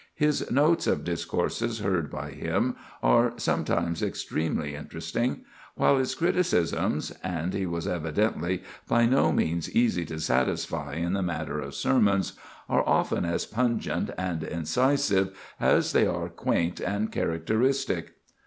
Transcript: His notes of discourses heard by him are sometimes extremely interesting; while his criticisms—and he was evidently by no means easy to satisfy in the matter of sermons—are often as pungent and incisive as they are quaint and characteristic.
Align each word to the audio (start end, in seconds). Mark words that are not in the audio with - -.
His 0.15 0.49
notes 0.49 0.87
of 0.87 1.03
discourses 1.03 1.77
heard 1.77 2.09
by 2.09 2.31
him 2.31 2.75
are 3.03 3.33
sometimes 3.37 4.01
extremely 4.01 4.73
interesting; 4.73 5.45
while 5.75 5.99
his 5.99 6.15
criticisms—and 6.15 7.53
he 7.53 7.67
was 7.67 7.87
evidently 7.87 8.63
by 8.87 9.05
no 9.05 9.31
means 9.31 9.69
easy 9.75 10.03
to 10.05 10.19
satisfy 10.19 10.95
in 10.95 11.13
the 11.13 11.21
matter 11.21 11.59
of 11.59 11.75
sermons—are 11.75 12.81
often 12.89 13.25
as 13.25 13.45
pungent 13.45 14.09
and 14.17 14.41
incisive 14.41 15.37
as 15.59 15.91
they 15.93 16.07
are 16.07 16.29
quaint 16.29 16.79
and 16.79 17.11
characteristic. 17.11 18.15